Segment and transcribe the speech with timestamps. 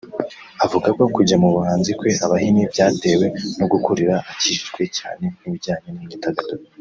[0.65, 3.25] Avuga ko kujya mu buhanzi kwe abahini byatewe
[3.59, 6.63] no gukurira akikijwe cyane n’ibijyanye n’imyidagaduro